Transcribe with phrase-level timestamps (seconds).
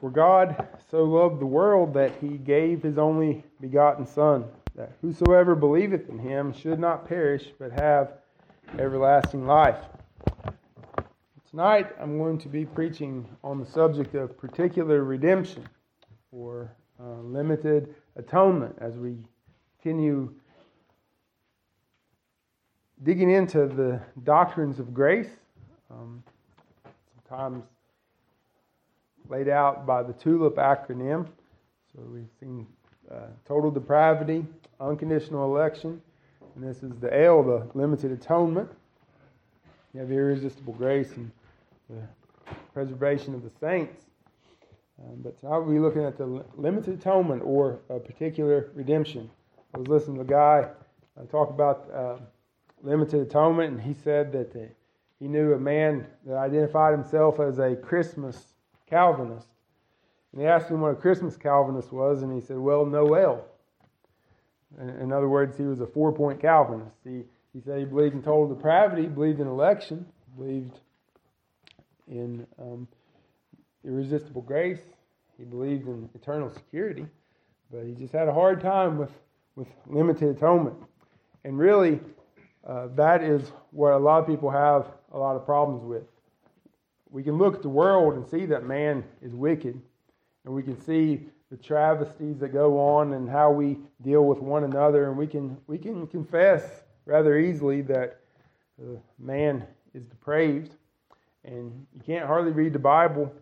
[0.00, 5.54] For God so loved the world that he gave his only begotten Son, that whosoever
[5.54, 8.14] believeth in him should not perish, but have
[8.78, 9.76] everlasting life.
[11.50, 15.68] Tonight I'm going to be preaching on the subject of particular redemption,
[16.32, 19.16] or uh, limited atonement, as we
[19.82, 20.32] continue
[23.02, 25.28] digging into the doctrines of grace.
[25.90, 26.22] Um,
[27.28, 27.64] sometimes
[29.30, 31.26] laid out by the TULIP acronym.
[31.92, 32.66] So we've seen
[33.10, 34.44] uh, total depravity,
[34.80, 36.02] unconditional election,
[36.54, 38.68] and this is the L, the limited atonement.
[39.94, 41.30] You have irresistible grace and
[41.88, 42.02] the
[42.74, 44.06] preservation of the saints.
[45.00, 49.30] Um, but tonight we'll be looking at the limited atonement or a particular redemption.
[49.74, 50.68] I was listening to a guy
[51.18, 52.16] uh, talk about uh,
[52.82, 54.66] limited atonement, and he said that uh,
[55.18, 58.49] he knew a man that identified himself as a Christmas
[58.90, 59.46] Calvinist.
[60.32, 63.44] And they asked him what a Christmas Calvinist was, and he said, Well, Noel.
[64.78, 66.96] In other words, he was a four point Calvinist.
[67.04, 70.78] He, he said he believed in total depravity, believed in election, believed
[72.08, 72.86] in um,
[73.84, 74.80] irresistible grace,
[75.38, 77.06] he believed in eternal security,
[77.72, 79.10] but he just had a hard time with,
[79.56, 80.76] with limited atonement.
[81.44, 82.00] And really,
[82.66, 86.02] uh, that is what a lot of people have a lot of problems with
[87.10, 89.80] we can look at the world and see that man is wicked,
[90.44, 94.64] and we can see the travesties that go on and how we deal with one
[94.64, 98.20] another, and we can we can confess rather easily that
[98.80, 100.74] uh, man is depraved,
[101.44, 103.32] and you can't hardly read the Bible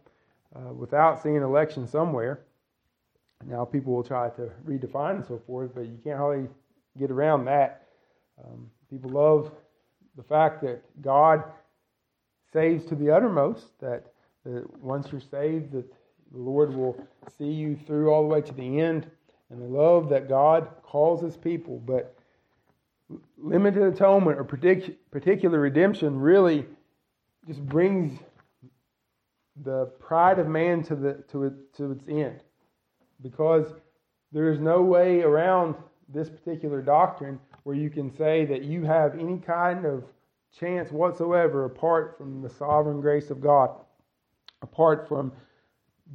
[0.56, 2.40] uh, without seeing election somewhere.
[3.46, 6.48] Now people will try to redefine and so forth, but you can't hardly
[6.98, 7.86] get around that.
[8.42, 9.52] Um, people love
[10.16, 11.44] the fact that God
[12.52, 14.06] saves to the uttermost, that,
[14.80, 15.90] once you're saved, that
[16.32, 16.96] the Lord will
[17.38, 19.10] see you through all the way to the end.
[19.50, 21.78] And the love that God calls his people.
[21.78, 22.14] But
[23.38, 26.66] limited atonement or particular redemption really
[27.46, 28.18] just brings
[29.64, 32.40] the pride of man to, the, to, it, to its end.
[33.22, 33.66] Because
[34.32, 35.74] there is no way around
[36.08, 40.04] this particular doctrine where you can say that you have any kind of
[40.56, 43.70] chance whatsoever apart from the sovereign grace of God,
[44.62, 45.32] apart from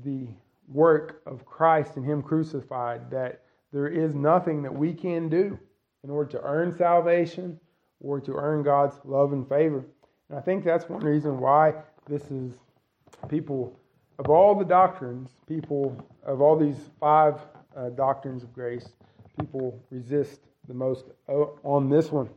[0.03, 0.27] the
[0.67, 5.57] work of Christ and Him crucified, that there is nothing that we can do
[6.03, 7.59] in order to earn salvation
[7.99, 9.85] or to earn God's love and favor.
[10.29, 11.73] And I think that's one reason why
[12.07, 12.53] this is
[13.29, 13.79] people
[14.19, 17.39] of all the doctrines, people of all these five
[17.75, 18.89] uh, doctrines of grace,
[19.39, 22.29] people resist the most uh, on this one.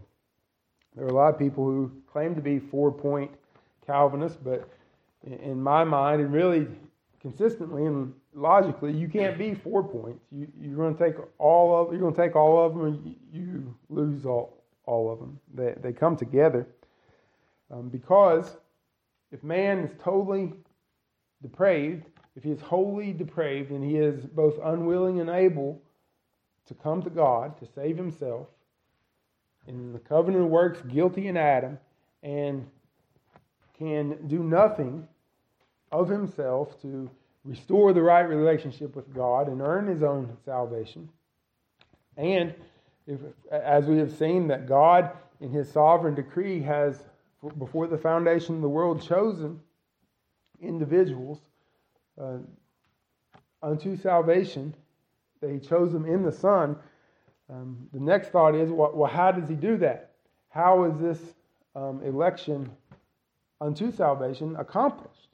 [0.96, 3.30] There are a lot of people who claim to be four point
[3.86, 4.68] Calvinists, but
[5.22, 6.66] in my mind, and really
[7.20, 10.24] consistently and logically, you can't be four points.
[10.32, 13.16] You, you're going to take all of you're going to take all of them, and
[13.32, 15.38] you lose all all of them.
[15.54, 16.66] They they come together
[17.70, 18.56] um, because
[19.32, 20.52] if man is totally
[21.42, 25.82] depraved, if he is wholly depraved, and he is both unwilling and able
[26.66, 28.48] to come to God to save himself,
[29.66, 31.78] in the covenant works guilty in Adam
[32.22, 32.66] and
[33.78, 35.06] can do nothing
[35.92, 37.10] of himself to
[37.44, 41.08] restore the right relationship with God and earn his own salvation.
[42.16, 42.54] And
[43.06, 45.10] if, as we have seen, that God,
[45.40, 47.04] in his sovereign decree, has,
[47.58, 49.60] before the foundation of the world, chosen
[50.60, 51.38] individuals
[52.20, 52.38] uh,
[53.62, 54.74] unto salvation,
[55.40, 56.76] that he chose them in the Son
[57.50, 60.12] um, the next thought is, well, how does he do that?
[60.48, 61.34] How is this
[61.74, 62.70] um, election
[63.60, 65.28] unto salvation accomplished?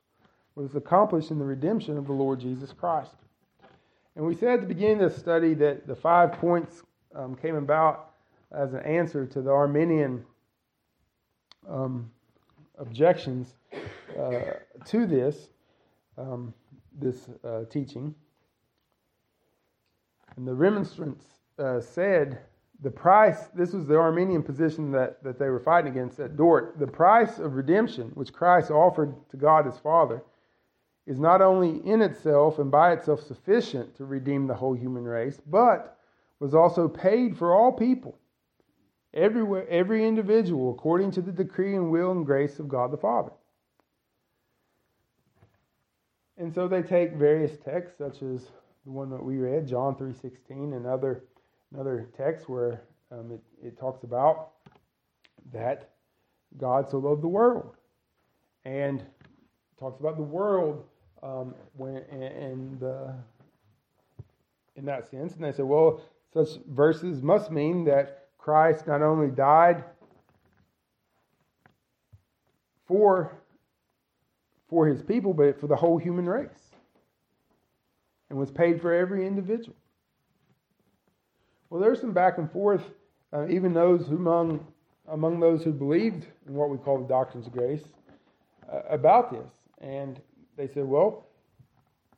[0.54, 3.14] Well, it's accomplished in the redemption of the Lord Jesus Christ.
[4.14, 6.82] And we said at the beginning of the study that the five points
[7.14, 8.10] um, came about
[8.50, 10.24] as an answer to the Arminian
[11.68, 12.10] um,
[12.78, 13.54] objections
[14.18, 14.40] uh,
[14.84, 15.48] to this,
[16.18, 16.52] um,
[17.00, 18.14] this uh, teaching.
[20.36, 21.24] And the remonstrance
[21.58, 22.40] uh, said
[22.82, 26.78] the price, this was the Arminian position that, that they were fighting against at Dort,
[26.78, 30.22] the price of redemption, which Christ offered to God his Father,
[31.06, 35.40] is not only in itself and by itself sufficient to redeem the whole human race,
[35.46, 35.98] but
[36.40, 38.18] was also paid for all people,
[39.14, 43.32] everywhere, every individual, according to the decree and will and grace of God the Father.
[46.36, 48.50] And so they take various texts, such as
[48.84, 51.22] the one that we read, John 3.16, and other
[51.72, 54.50] another text where um, it, it talks about
[55.52, 55.90] that
[56.58, 57.74] God so loved the world
[58.64, 59.04] and
[59.78, 60.84] talks about the world
[61.22, 61.94] um, when
[62.80, 63.14] the
[64.76, 66.00] in that sense, and they said, well,
[66.32, 69.84] such verses must mean that Christ not only died
[72.86, 73.36] for
[74.68, 76.48] for his people, but for the whole human race,
[78.30, 79.76] and was paid for every individual.
[81.72, 82.82] Well, there's some back and forth,
[83.32, 84.62] uh, even those among
[85.08, 87.80] among those who believed in what we call the doctrines of grace
[88.70, 89.48] uh, about this,
[89.80, 90.20] and
[90.58, 91.28] they said, well,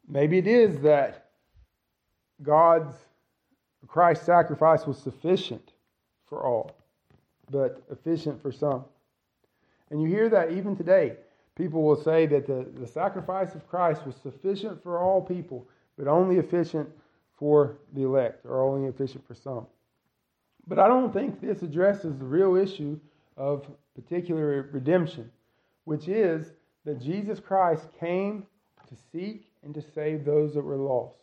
[0.09, 1.31] maybe it is that
[2.43, 2.97] God's
[3.87, 5.71] Christ's sacrifice was sufficient
[6.27, 6.73] for all,
[7.49, 8.85] but efficient for some.
[9.91, 11.12] And you hear that even today.
[11.55, 16.09] People will say that the, the sacrifice of Christ was sufficient for all people, but
[16.09, 16.91] only efficient
[17.36, 19.66] for the elect, or only efficient for some.
[20.66, 22.98] But I don't think this addresses the real issue
[23.36, 25.31] of particular redemption,
[25.84, 26.52] which is
[26.84, 28.46] that Jesus Christ came
[28.88, 31.19] to seek and to save those that were lost.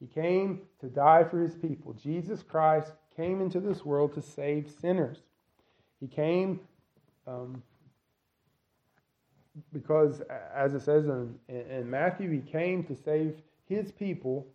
[0.00, 1.94] He came to die for his people.
[1.94, 5.18] Jesus Christ came into this world to save sinners.
[6.00, 6.60] He came
[7.26, 7.62] um,
[9.72, 10.20] because,
[10.54, 13.36] as it says in, in Matthew, he came to save
[13.66, 14.46] his people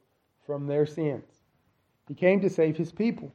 [0.49, 1.25] from their sins.
[2.07, 3.31] He came to save his people.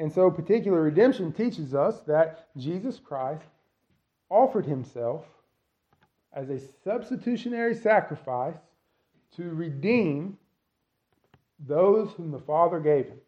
[0.00, 3.46] And so, particular redemption teaches us that Jesus Christ
[4.28, 5.24] offered himself
[6.32, 8.58] as a substitutionary sacrifice
[9.36, 10.36] to redeem
[11.60, 13.20] those whom the Father gave him.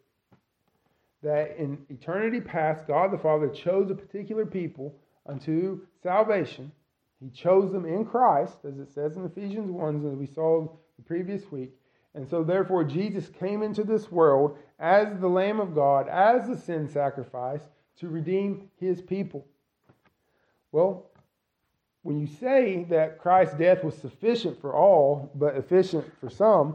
[1.23, 6.73] That in eternity past, God the Father chose a particular people unto salvation.
[7.21, 10.67] He chose them in Christ, as it says in Ephesians 1, as we saw
[10.97, 11.71] the previous week.
[12.19, 16.57] And so, therefore, Jesus came into this world as the Lamb of God, as the
[16.57, 17.61] sin sacrifice,
[18.01, 19.47] to redeem his people.
[20.73, 21.07] Well,
[22.03, 26.75] when you say that Christ's death was sufficient for all, but efficient for some,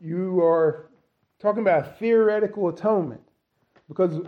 [0.00, 0.86] you are
[1.38, 3.22] talking about theoretical atonement.
[3.86, 4.26] Because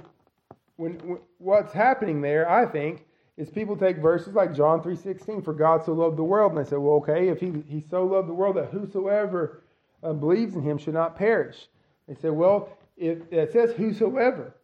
[0.76, 3.04] when, when, what's happening there, I think,
[3.36, 6.70] is people take verses like John 3.16, for God so loved the world, and they
[6.70, 9.61] say, well, okay, if he, he so loved the world that whosoever
[10.02, 11.68] uh, believes in him should not perish.
[12.08, 14.54] They say, well, if it says whosoever,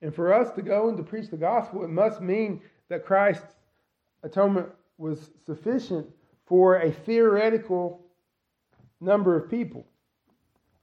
[0.00, 3.56] and for us to go and to preach the gospel, it must mean that Christ's
[4.22, 6.06] atonement was sufficient
[6.46, 8.04] for a theoretical
[9.00, 9.86] number of people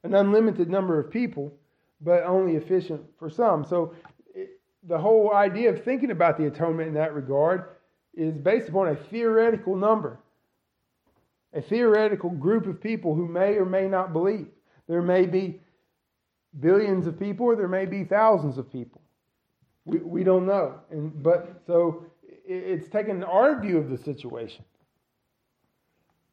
[0.05, 1.51] an unlimited number of people,
[1.99, 3.65] but only efficient for some.
[3.65, 3.95] So
[4.33, 7.65] it, the whole idea of thinking about the atonement in that regard
[8.13, 10.19] is based upon a theoretical number,
[11.55, 14.47] a theoretical group of people who may or may not believe.
[14.87, 15.61] There may be
[16.59, 19.01] billions of people, or there may be thousands of people.
[19.85, 20.79] We, we don't know.
[20.91, 22.05] And, but so
[22.45, 24.65] it's taken our view of the situation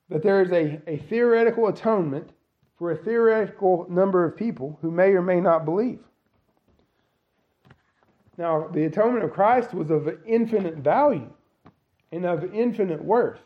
[0.09, 2.31] that there is a, a theoretical atonement
[2.79, 6.01] for a theoretical number of people who may or may not believe.
[8.37, 11.31] Now, the atonement of Christ was of infinite value
[12.11, 13.41] and of infinite worth.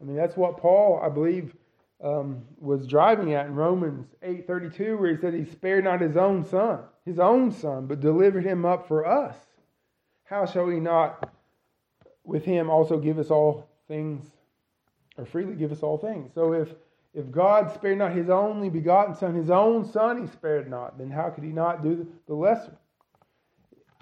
[0.00, 1.54] I mean, that's what Paul, I believe,
[2.02, 6.44] um, was driving at in Romans 8:32, where he said he spared not his own
[6.44, 9.36] son, his own son, but delivered him up for us.
[10.24, 11.30] How shall he not
[12.24, 14.30] with him also give us all things,
[15.18, 16.32] or freely give us all things?
[16.34, 16.74] So if
[17.12, 21.10] if God spared not his only begotten Son, his own Son he spared not, then
[21.10, 22.76] how could he not do the lesser?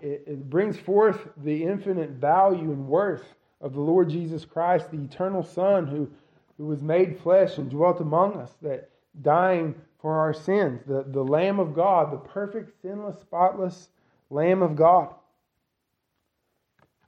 [0.02, 5.02] It, it brings forth the infinite value and worth of the Lord Jesus Christ, the
[5.02, 6.08] eternal Son who,
[6.56, 8.90] who was made flesh and dwelt among us, that
[9.22, 13.88] dying for our sins, the, the Lamb of God, the perfect, sinless, spotless
[14.30, 15.14] Lamb of God,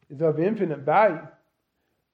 [0.09, 1.27] is of infinite value.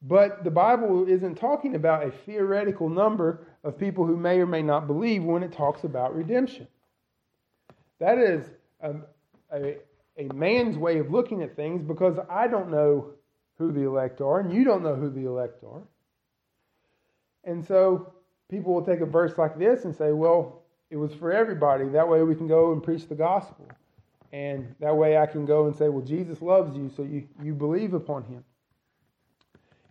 [0.02, 4.62] But the Bible isn't talking about a theoretical number of people who may or may
[4.62, 6.68] not believe when it talks about redemption.
[7.98, 8.46] That is
[8.80, 8.94] a,
[9.50, 9.76] a,
[10.18, 13.12] a man's way of looking at things because I don't know
[13.58, 15.82] who the elect are, and you don't know who the elect are.
[17.44, 18.12] And so
[18.50, 21.88] people will take a verse like this and say, well, it was for everybody.
[21.88, 23.68] That way we can go and preach the gospel.
[24.32, 27.54] And that way I can go and say, well, Jesus loves you, so you, you
[27.54, 28.44] believe upon him.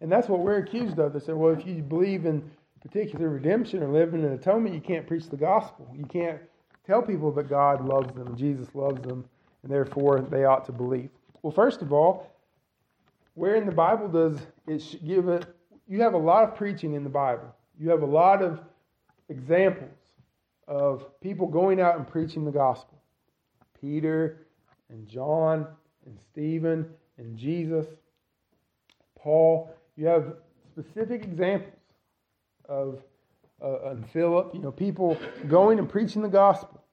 [0.02, 1.14] And that's what we're accused of.
[1.14, 2.50] They say, well, if you believe in
[2.82, 5.90] particular redemption or limited atonement, you can't preach the gospel.
[5.96, 6.40] You can't
[6.86, 9.26] tell people that God loves them, Jesus loves them,
[9.64, 11.10] and therefore they ought to believe.
[11.42, 12.35] Well, first of all,
[13.36, 15.46] where in the Bible does it give it?
[15.88, 17.54] You have a lot of preaching in the Bible.
[17.80, 18.60] You have a lot of
[19.30, 19.92] examples
[20.68, 22.98] of people going out and preaching the gospel.
[23.80, 24.48] Peter
[24.89, 25.68] and John
[26.06, 27.86] and Stephen and Jesus,
[29.20, 29.70] Paul.
[29.96, 30.34] You have
[30.74, 31.74] specific examples
[32.68, 33.01] of
[33.62, 36.84] uh, and Philip, you know, people going and preaching the gospel.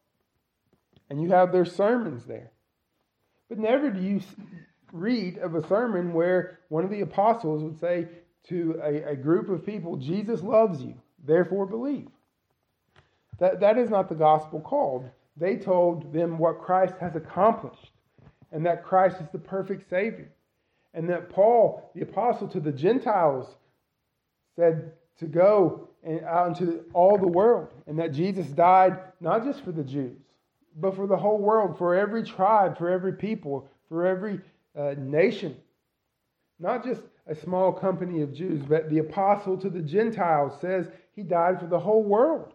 [1.10, 2.52] And you have their sermons there.
[3.48, 4.20] But never do you
[4.92, 8.06] read of a sermon where one of the apostles would say
[8.48, 10.94] to a, a group of people, Jesus loves you,
[11.24, 12.08] therefore believe.
[13.38, 15.08] That, that is not the gospel called.
[15.36, 17.90] They told them what Christ has accomplished
[18.52, 20.30] and that Christ is the perfect Savior.
[20.94, 23.48] And that Paul, the apostle to the Gentiles,
[24.54, 29.64] said to go and out into all the world, and that Jesus died not just
[29.64, 30.20] for the Jews,
[30.76, 34.40] but for the whole world, for every tribe, for every people, for every
[34.78, 35.56] uh, nation.
[36.58, 41.22] Not just a small company of Jews, but the apostle to the Gentiles says he
[41.22, 42.52] died for the whole world.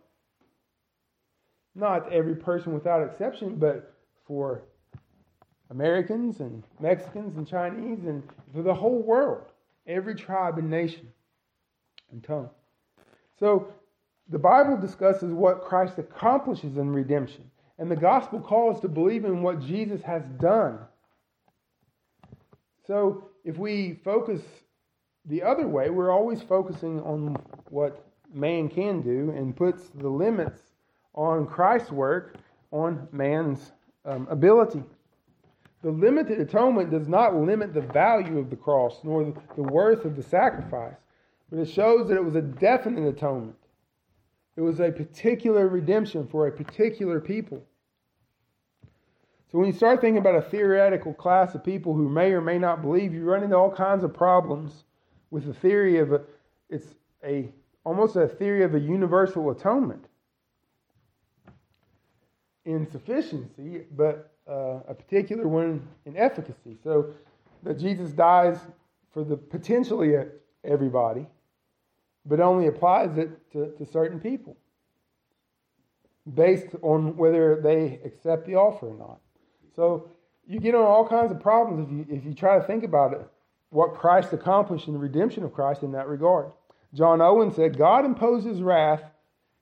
[1.75, 3.93] Not every person without exception, but
[4.25, 4.63] for
[5.69, 9.51] Americans and Mexicans and Chinese and for the whole world,
[9.85, 11.07] every tribe and nation
[12.11, 12.49] and tongue.
[13.39, 13.67] So
[14.29, 19.41] the Bible discusses what Christ accomplishes in redemption, and the gospel calls to believe in
[19.41, 20.79] what Jesus has done.
[22.87, 24.41] So if we focus
[25.25, 27.35] the other way, we're always focusing on
[27.69, 30.61] what man can do and puts the limits
[31.13, 32.37] on Christ's work
[32.71, 33.73] on man's
[34.05, 34.83] um, ability.
[35.83, 40.15] The limited atonement does not limit the value of the cross nor the worth of
[40.15, 40.95] the sacrifice,
[41.49, 43.57] but it shows that it was a definite atonement.
[44.55, 47.63] It was a particular redemption for a particular people.
[49.51, 52.57] So when you start thinking about a theoretical class of people who may or may
[52.57, 54.83] not believe, you run into all kinds of problems
[55.31, 56.21] with the theory of a,
[56.69, 57.49] it's a
[57.85, 60.03] almost a theory of a universal atonement
[62.65, 66.75] in sufficiency, but uh, a particular one in efficacy.
[66.83, 67.13] So
[67.63, 68.59] that Jesus dies
[69.13, 70.15] for the potentially
[70.65, 71.25] everybody,
[72.25, 74.57] but only applies it to, to certain people
[76.33, 79.19] based on whether they accept the offer or not.
[79.77, 80.09] So
[80.47, 83.13] you get on all kinds of problems if you, if you try to think about
[83.13, 83.21] it,
[83.69, 86.51] what Christ accomplished in the redemption of Christ in that regard.
[86.93, 89.03] John Owen said, God imposes wrath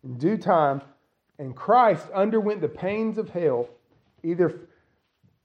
[0.03, 0.81] in due time,
[1.37, 3.67] and Christ underwent the pains of hell
[4.23, 4.61] either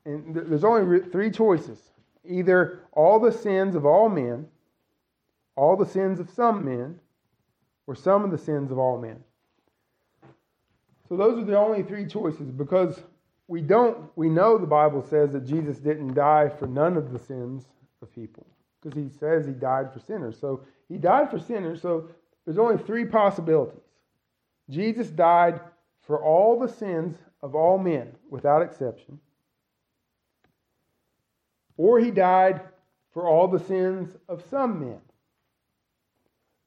[0.07, 1.79] and there's only three choices
[2.25, 4.47] either all the sins of all men,
[5.57, 6.99] all the sins of some men,
[7.87, 9.17] or some of the sins of all men.
[11.09, 13.01] So those are the only three choices because
[13.51, 17.19] we don't we know the Bible says that Jesus didn't die for none of the
[17.19, 17.65] sins
[18.01, 18.47] of people
[18.81, 20.39] because he says he died for sinners.
[20.41, 22.09] So he died for sinners, so
[22.45, 23.83] there's only three possibilities.
[24.71, 25.61] Jesus died
[26.03, 29.21] for all the sins of all men without exception
[31.81, 32.61] or he died
[33.15, 35.01] for all the sins of some men,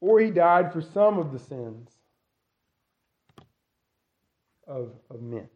[0.02, 1.88] or he died for some of the sins
[4.66, 5.48] of, of men.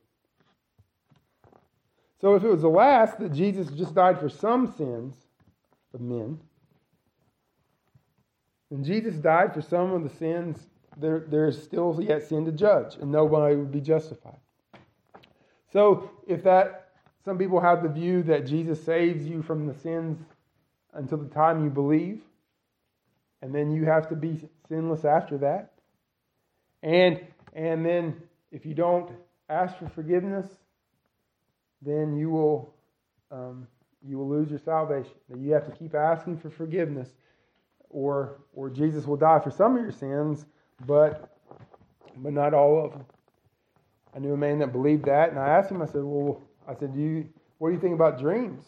[2.20, 5.14] So if it was the last, that Jesus just died for some sins
[5.94, 6.40] of men,
[8.72, 12.52] and Jesus died for some of the sins, there, there is still yet sin to
[12.52, 14.40] judge, and nobody would be justified.
[15.72, 16.90] So if that
[17.24, 20.18] some people have the view that Jesus saves you from the sins
[20.94, 22.22] until the time you believe,
[23.42, 25.74] and then you have to be sinless after that.
[26.82, 27.22] And
[27.54, 28.22] and then
[28.52, 29.12] if you don't
[29.50, 30.48] ask for forgiveness,
[31.82, 32.74] then you will
[33.32, 33.68] um,
[34.08, 35.14] you will lose your salvation.
[35.36, 37.10] You have to keep asking for forgiveness,
[37.90, 40.46] or or Jesus will die for some of your sins,
[40.86, 41.38] but
[42.18, 43.06] but not all of them.
[44.16, 45.82] I knew a man that believed that, and I asked him.
[45.82, 48.64] I said, "Well, I said, do you, what do you think about dreams?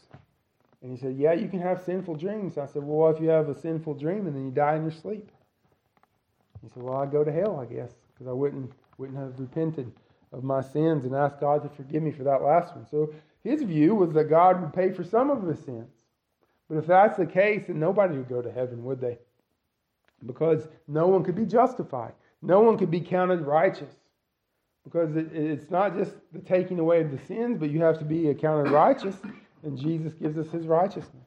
[0.82, 2.58] And he said, yeah, you can have sinful dreams.
[2.58, 4.92] I said, well, if you have a sinful dream and then you die in your
[4.92, 5.30] sleep?
[6.62, 9.92] He said, well, I'd go to hell, I guess, because I wouldn't, wouldn't have repented
[10.32, 12.86] of my sins and asked God to forgive me for that last one.
[12.86, 15.94] So his view was that God would pay for some of his sins.
[16.70, 19.18] But if that's the case, then nobody would go to heaven, would they?
[20.26, 22.14] Because no one could be justified.
[22.42, 23.92] No one could be counted righteous.
[24.84, 28.06] Because it, it's not just the taking away of the sins, but you have to
[28.06, 29.16] be accounted righteous,
[29.64, 31.26] and Jesus gives us his righteousness.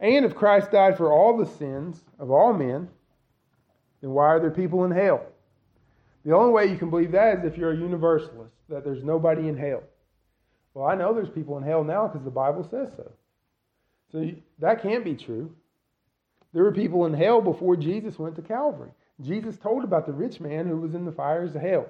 [0.00, 2.88] And if Christ died for all the sins of all men,
[4.00, 5.26] then why are there people in hell?
[6.28, 9.48] The only way you can believe that is if you're a universalist, that there's nobody
[9.48, 9.82] in hell.
[10.74, 13.10] Well, I know there's people in hell now because the Bible says so.
[14.12, 15.54] So that can't be true.
[16.52, 18.90] There were people in hell before Jesus went to Calvary.
[19.22, 21.86] Jesus told about the rich man who was in the fires of hell.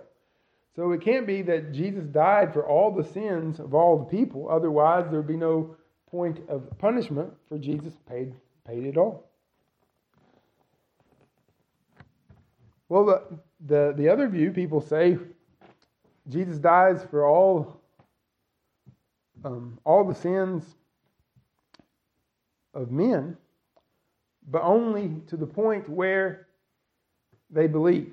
[0.77, 4.49] So it can't be that Jesus died for all the sins of all the people.
[4.49, 5.75] Otherwise, there would be no
[6.13, 8.33] point of punishment for Jesus paid
[8.65, 9.28] paid it all.
[12.89, 13.23] Well, the,
[13.67, 15.19] the, the other view, people say
[16.29, 17.81] Jesus dies for all,
[19.45, 20.65] um, all the sins
[22.75, 23.37] of men,
[24.51, 26.47] but only to the point where
[27.51, 28.13] they believe.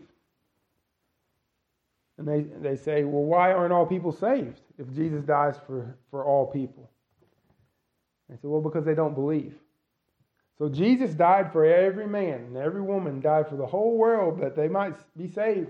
[2.17, 6.23] And they, they say, well, why aren't all people saved if Jesus dies for, for
[6.23, 6.89] all people?
[8.29, 9.53] They say, well, because they don't believe.
[10.57, 14.55] So Jesus died for every man and every woman, died for the whole world that
[14.55, 15.69] they might be saved.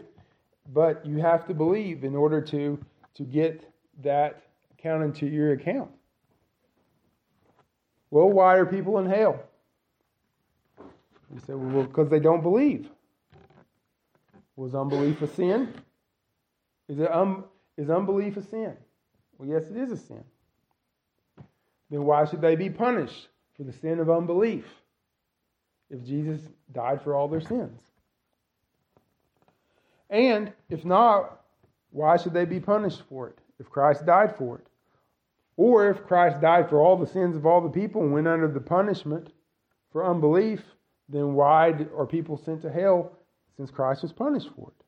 [0.71, 2.79] But you have to believe in order to,
[3.15, 3.67] to get
[4.03, 4.43] that
[4.77, 5.89] counted to your account.
[8.11, 9.43] Well, why are people in hell?
[11.33, 12.87] You say, well, because they don't believe.
[14.55, 15.73] Was unbelief a sin?
[16.87, 17.45] Is, it um,
[17.77, 18.73] is unbelief a sin?
[19.37, 20.23] Well, yes, it is a sin.
[21.89, 24.65] Then why should they be punished for the sin of unbelief
[25.89, 26.41] if Jesus
[26.73, 27.81] died for all their sins?
[30.09, 31.41] And if not,
[31.91, 34.67] why should they be punished for it if Christ died for it?
[35.57, 38.47] Or if Christ died for all the sins of all the people and went under
[38.47, 39.31] the punishment
[39.91, 40.61] for unbelief,
[41.07, 43.13] then why are people sent to hell
[43.55, 44.84] since Christ was punished for it?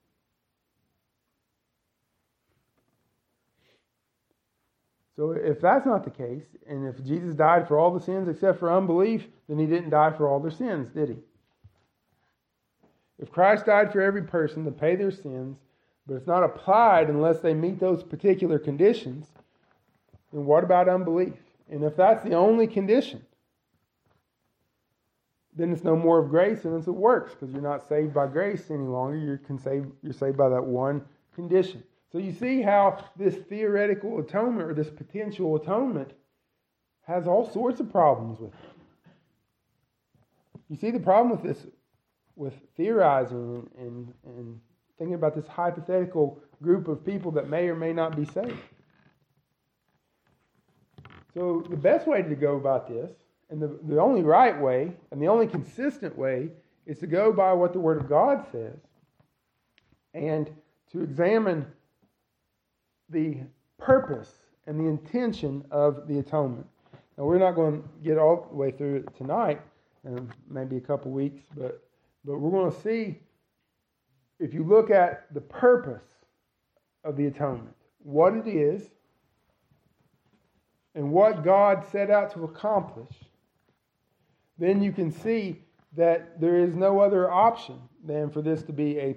[5.17, 8.59] So if that's not the case, and if Jesus died for all the sins except
[8.59, 11.17] for unbelief, then he didn't die for all their sins, did he?
[13.17, 15.57] If Christ died for every person to pay their sins,
[16.05, 19.25] but it's not applied unless they meet those particular conditions,
[20.31, 21.33] then what about unbelief?
[21.67, 23.25] And if that's the only condition,
[25.55, 28.27] then it's no more of grace and it's of works because you're not saved by
[28.27, 29.17] grace any longer.
[29.17, 31.83] You're, save, you're saved by that one condition.
[32.11, 36.11] So you see how this theoretical atonement or this potential atonement
[37.05, 38.77] has all sorts of problems with it.
[40.69, 41.65] You see the problem with this,
[42.35, 44.59] with theorizing and, and,
[44.97, 48.57] thinking about this hypothetical group of people that may or may not be saved.
[51.35, 53.11] So the best way to go about this,
[53.51, 56.49] and the, the only right way, and the only consistent way,
[56.87, 58.79] is to go by what the Word of God says
[60.15, 60.49] and
[60.91, 61.67] to examine
[63.09, 63.37] the
[63.77, 64.31] purpose
[64.65, 66.67] and the intention of the atonement.
[67.17, 69.61] Now, we're not going to get all the way through it tonight,
[70.03, 71.83] and maybe a couple weeks, but,
[72.25, 73.19] but we're going to see
[74.39, 76.03] if you look at the purpose
[77.03, 78.83] of the atonement, what it is,
[80.93, 83.13] and what God set out to accomplish,
[84.57, 85.61] then you can see
[85.95, 89.15] that there is no other option than for this to be a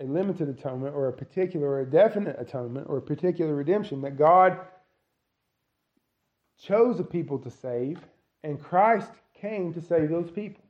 [0.00, 4.16] a limited atonement or a particular or a definite atonement or a particular redemption that
[4.16, 4.58] God
[6.62, 7.98] chose a people to save
[8.44, 10.62] and Christ came to save those people.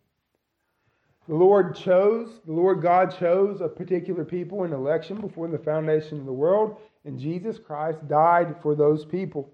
[1.29, 6.19] The Lord chose, the Lord God chose a particular people in election before the foundation
[6.19, 9.51] of the world, and Jesus Christ died for those people.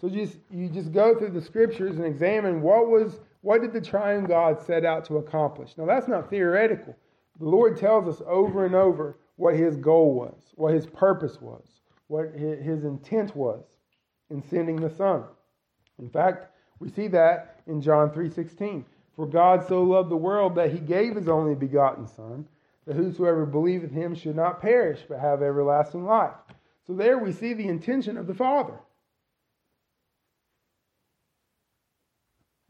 [0.00, 3.80] So just you just go through the scriptures and examine what was what did the
[3.80, 5.76] triune God set out to accomplish.
[5.76, 6.96] Now that's not theoretical.
[7.38, 11.80] The Lord tells us over and over what his goal was, what his purpose was,
[12.08, 13.64] what his intent was
[14.30, 15.24] in sending the Son.
[15.98, 16.48] In fact,
[16.80, 18.84] we see that in John 3:16.
[19.14, 22.48] For God so loved the world that he gave his only begotten Son,
[22.84, 26.36] that whosoever believeth him should not perish, but have everlasting life.
[26.86, 28.78] So there we see the intention of the Father.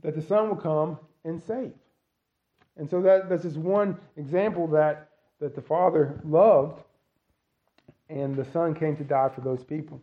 [0.01, 1.75] That the Son will come and save.
[2.79, 5.09] And so that, that's just one example that,
[5.41, 6.81] that the Father loved,
[8.09, 10.01] and the Son came to die for those people.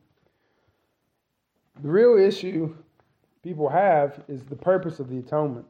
[1.81, 2.75] The real issue
[3.43, 5.65] people have is the purpose of the atonement.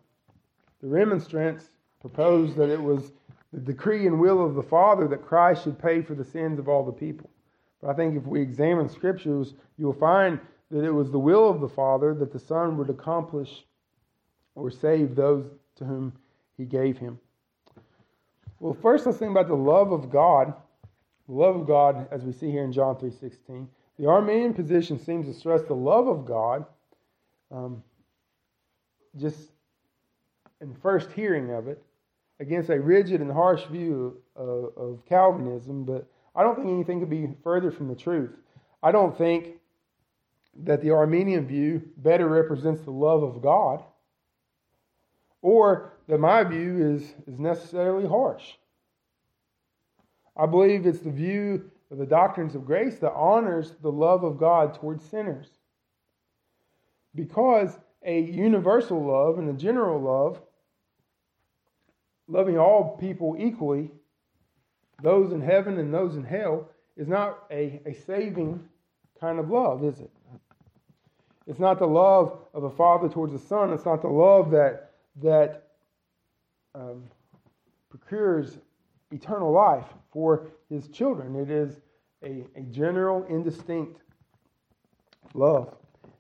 [0.82, 1.70] The remonstrants
[2.02, 3.12] proposed that it was
[3.54, 6.68] the decree and will of the Father that Christ should pay for the sins of
[6.68, 7.30] all the people.
[7.82, 10.40] But I think if we examine scriptures, you'll find
[10.72, 13.66] that it was the will of the Father that the Son would accomplish
[14.56, 15.46] or save those
[15.78, 16.14] to whom
[16.58, 17.20] he gave him.
[18.60, 20.54] Well, first let's think about the love of God.
[21.28, 23.68] The love of God, as we see here in John 3.16.
[23.98, 26.66] The Arminian position seems to stress the love of God
[27.52, 27.84] um,
[29.18, 29.52] just
[30.62, 31.82] in first hearing of it
[32.40, 37.10] against a rigid and harsh view of, of Calvinism, but I don't think anything could
[37.10, 38.32] be further from the truth.
[38.84, 39.56] I don't think
[40.64, 43.84] that the Arminian view better represents the love of God
[45.46, 48.54] or that my view is, is necessarily harsh.
[50.36, 54.40] I believe it's the view of the doctrines of grace that honors the love of
[54.40, 55.46] God towards sinners.
[57.14, 60.42] Because a universal love and a general love,
[62.28, 63.92] loving all people equally,
[65.04, 68.68] those in heaven and those in hell is not a, a saving
[69.22, 70.10] kind of love, is it?
[71.46, 73.72] It's not the love of a father towards a son.
[73.74, 75.68] It's not the love that that
[76.74, 77.04] um,
[77.90, 78.58] procures
[79.12, 81.36] eternal life for his children.
[81.36, 81.80] It is
[82.24, 84.02] a, a general, indistinct
[85.34, 85.74] love.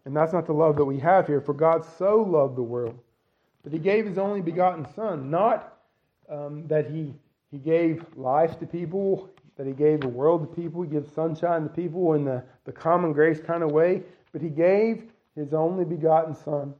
[0.06, 1.42] And that's not the love that we have here.
[1.42, 2.98] For God so loved the world
[3.64, 5.80] that he gave his only begotten Son, not
[6.30, 7.14] um, that he,
[7.52, 11.64] he gave life to people, that he gave the world to people, he gives sunshine
[11.64, 15.06] to people in the, the common grace kind of way, but he gave
[15.36, 16.74] his only begotten Son.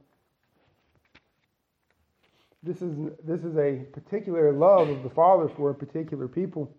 [2.66, 6.74] This is, this is a particular love of the Father for a particular people.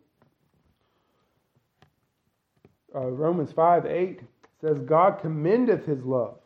[2.93, 4.19] Uh, Romans 5 8
[4.59, 6.39] says, God commendeth his love.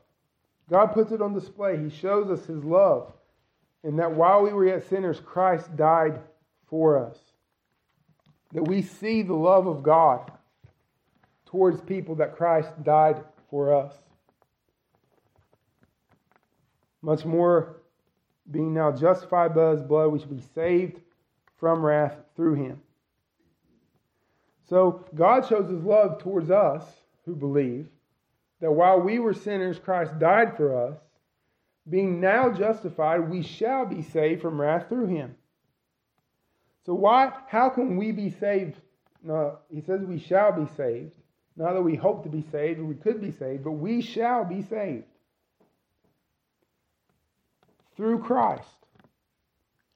[0.69, 1.82] God puts it on display.
[1.82, 3.12] He shows us his love.
[3.84, 6.19] And that while we were yet sinners, Christ died
[6.69, 7.17] for us.
[8.54, 10.32] That we see the love of God
[11.47, 13.93] towards people that Christ died for us.
[17.01, 17.81] Much more,
[18.49, 20.99] being now justified by his blood, we should be saved
[21.58, 22.82] from wrath through him.
[24.69, 26.84] So God shows his love towards us
[27.25, 27.88] who believe
[28.62, 30.97] that while we were sinners, Christ died for us.
[31.89, 35.36] Being now justified, we shall be saved from wrath through him.
[36.86, 38.75] So why how can we be saved?
[39.23, 41.12] No, he says we shall be saved.
[41.56, 44.45] Not that we hope to be saved or we could be saved, but we shall
[44.45, 45.06] be saved
[47.95, 48.67] through Christ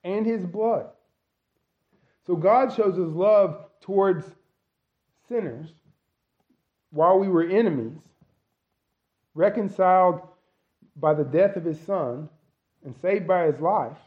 [0.03, 0.87] and his blood.
[2.25, 4.25] So God shows his love towards
[5.27, 5.67] sinners
[6.91, 7.99] while we were enemies,
[9.33, 10.21] reconciled
[10.95, 12.29] by the death of his son,
[12.83, 13.97] and saved by his life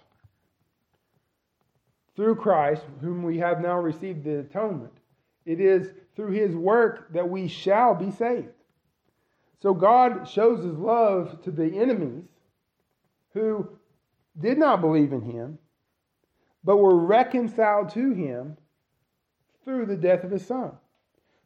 [2.16, 4.92] through Christ, whom we have now received the atonement.
[5.44, 8.48] It is through his work that we shall be saved.
[9.60, 12.24] So God shows his love to the enemies
[13.34, 13.68] who
[14.40, 15.58] did not believe in him,
[16.64, 18.56] but were reconciled to him
[19.64, 20.72] through the death of his son.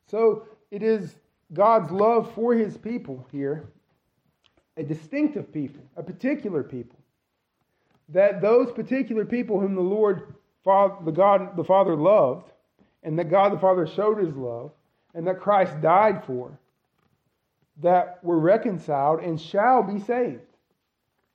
[0.06, 1.14] So it is
[1.52, 3.68] God's love for his people here,
[4.76, 6.98] a distinctive people, a particular people.
[8.08, 12.50] That those particular people whom the Lord, the God, the Father loved,
[13.02, 14.72] and that God the Father showed his love,
[15.14, 16.58] and that Christ died for,
[17.80, 20.40] that were reconciled and shall be saved,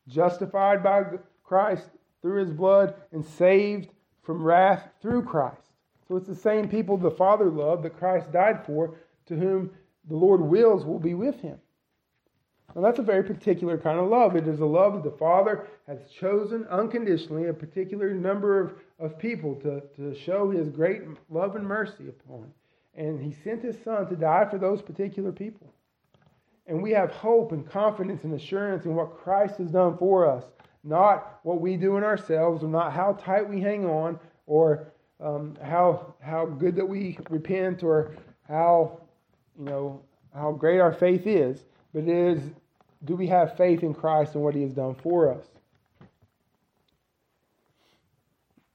[0.08, 1.04] justified by
[1.48, 1.90] Christ
[2.22, 3.90] through his blood, and saved
[4.24, 5.62] from wrath through Christ.
[6.08, 8.96] So it's the same people the Father loved that Christ died for,
[9.28, 9.72] to whom
[10.10, 11.58] the Lord wills will be with him.
[12.76, 14.36] Now that's a very particular kind of love.
[14.36, 19.18] It is a love that the Father has chosen unconditionally a particular number of, of
[19.18, 22.52] people to, to show his great love and mercy upon.
[22.96, 25.74] And he sent his Son to die for those particular people.
[26.68, 30.44] And we have hope and confidence and assurance in what Christ has done for us,
[30.84, 34.88] not what we do in ourselves, or not how tight we hang on, or
[35.20, 38.16] um, how, how good that we repent, or
[38.48, 39.02] how
[39.58, 40.02] you know,
[40.34, 42.42] how great our faith is, but it is
[43.06, 45.46] do we have faith in Christ and what he has done for us?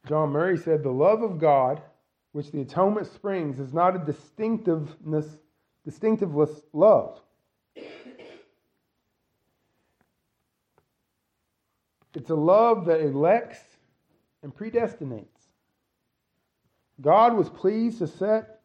[0.09, 1.81] John Murray said, The love of God,
[2.33, 5.27] which the atonement springs, is not a distinctiveness,
[5.85, 7.21] distinctiveless love.
[12.14, 13.61] It's a love that elects
[14.42, 15.27] and predestinates.
[17.01, 18.61] God was pleased to set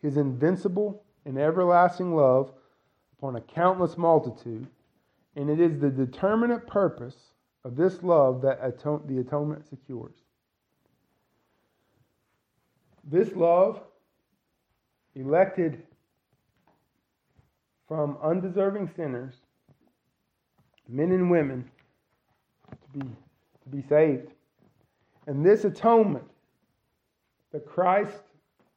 [0.00, 2.52] his invincible and everlasting love
[3.18, 4.68] upon a countless multitude,
[5.34, 7.32] and it is the determinate purpose
[7.64, 8.60] of this love that
[9.06, 10.14] the atonement secures.
[13.04, 13.80] This love,
[15.14, 15.82] elected
[17.88, 19.34] from undeserving sinners,
[20.88, 21.70] men and women,
[22.70, 24.32] to be, to be saved.
[25.26, 26.24] And this atonement
[27.52, 28.22] that Christ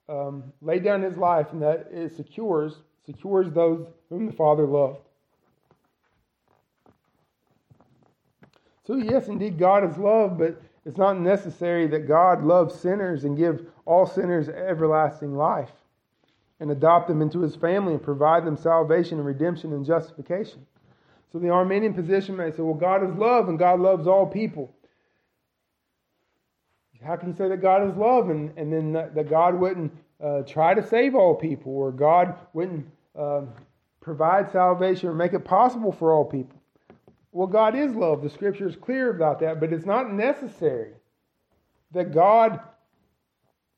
[0.09, 2.75] um, laid down his life and that it secures
[3.05, 4.99] secures those whom the Father loved.
[8.85, 13.37] So yes, indeed, God is love, but it's not necessary that God loves sinners and
[13.37, 15.71] give all sinners everlasting life
[16.59, 20.65] and adopt them into his family and provide them salvation and redemption and justification.
[21.31, 24.73] So the Arminian position may say, well, God is love and God loves all people.
[27.03, 29.91] How can you say that God is love and, and then that, that God wouldn't
[30.23, 32.85] uh, try to save all people or God wouldn't
[33.17, 33.41] uh,
[34.01, 36.61] provide salvation or make it possible for all people?
[37.31, 38.21] Well, God is love.
[38.21, 40.91] The scripture is clear about that, but it's not necessary
[41.91, 42.59] that God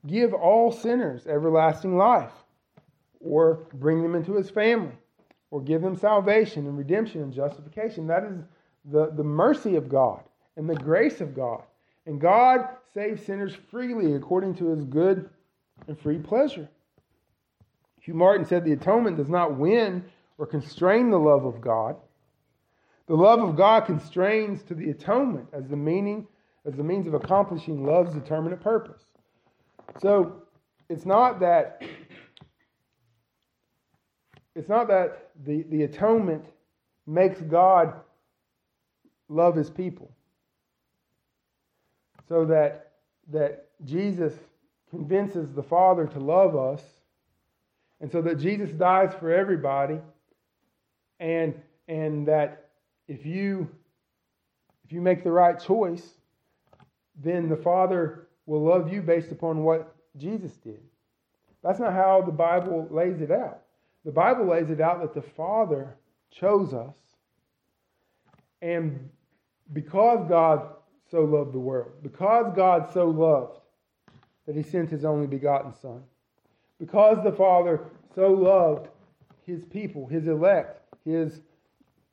[0.06, 2.32] give all sinners everlasting life,
[3.22, 4.92] or bring them into his family,
[5.54, 8.08] or give them salvation and redemption and justification.
[8.08, 8.40] That is
[8.86, 10.24] the, the mercy of God
[10.58, 11.62] and the grace of God.
[12.08, 15.30] And God saves sinners freely according to his good
[15.88, 16.68] and free pleasure.
[18.00, 20.04] Hugh Martin said the atonement does not win
[20.40, 21.98] or constrain the love of God.
[23.06, 26.26] The love of God constrains to the atonement as the meaning
[26.66, 29.04] as the means of accomplishing love's determinate purpose.
[30.02, 30.42] So
[30.90, 31.84] it's not that
[34.56, 36.46] it's not that the, the atonement
[37.08, 37.94] makes God
[39.28, 40.12] love his people.
[42.30, 42.92] So that
[43.32, 44.34] that Jesus
[44.90, 46.82] convinces the Father to love us,
[48.00, 50.00] and so that Jesus dies for everybody,
[51.20, 52.70] and and that
[53.08, 53.70] if you
[54.86, 56.08] if you make the right choice,
[57.22, 60.80] then the Father will love you based upon what Jesus did.
[61.64, 63.63] That's not how the Bible lays it out.
[64.06, 65.96] The Bible lays it out that the Father
[66.32, 66.96] chose us,
[68.62, 69.10] and
[69.72, 70.68] because God
[71.10, 73.60] so loved the world, because God so loved
[74.46, 76.04] that he sent his only begotten Son,
[76.80, 77.86] because the Father
[78.16, 78.90] so loved
[79.46, 81.42] his people, his elect, his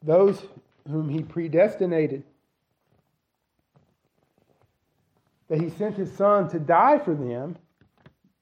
[0.03, 0.47] those
[0.89, 2.25] whom he predestinated,
[5.49, 7.57] that he sent his son to die for them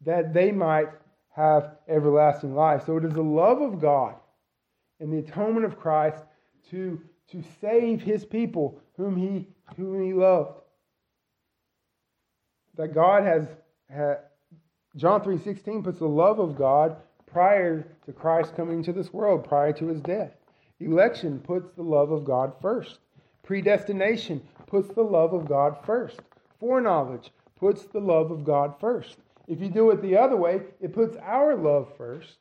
[0.04, 0.88] that they might
[1.38, 2.83] have everlasting life.
[2.85, 4.16] So it is the love of God
[4.98, 6.24] and the atonement of Christ
[6.70, 9.46] to, to save his people whom he,
[9.77, 10.59] whom he loved.
[12.77, 13.46] That God has,
[13.88, 14.16] has
[14.96, 16.96] John 3.16 puts the love of God
[17.31, 20.33] prior to Christ coming to this world, prior to his death.
[20.81, 22.98] Election puts the love of God first.
[23.44, 26.20] Predestination puts the love of God first.
[26.59, 29.18] Foreknowledge puts the love of God first.
[29.48, 32.37] If you do it the other way, it puts our love first.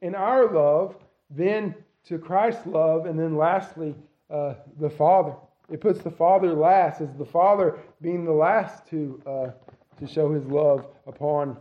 [0.00, 0.94] And our love,
[1.30, 3.94] then to Christ's love, and then lastly,
[4.30, 5.34] uh, the Father.
[5.68, 9.50] It puts the Father last, as the Father being the last to, uh,
[9.98, 11.56] to show his love upon